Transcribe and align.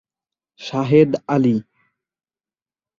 Shahed 0.61 1.09
Ali 1.27 1.55